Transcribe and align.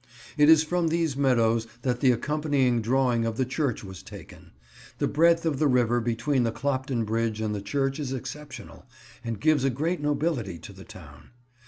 It 0.35 0.49
is 0.49 0.63
from 0.63 0.87
these 0.87 1.15
meadows 1.15 1.67
that 1.83 1.99
the 1.99 2.09
accompanying 2.11 2.81
drawing 2.81 3.23
of 3.23 3.37
the 3.37 3.45
church 3.45 3.83
was 3.83 4.01
taken. 4.01 4.49
The 4.97 5.07
breadth 5.07 5.45
of 5.45 5.59
the 5.59 5.67
river 5.67 6.01
between 6.01 6.41
the 6.41 6.51
Clopton 6.51 7.05
Bridge 7.05 7.39
and 7.39 7.53
the 7.53 7.61
church 7.61 7.99
is 7.99 8.11
exceptional, 8.11 8.87
and 9.23 9.39
gives 9.39 9.63
a 9.63 9.69
great 9.69 10.01
nobility 10.01 10.57
to 10.57 10.73
the 10.73 10.85
town. 10.85 11.29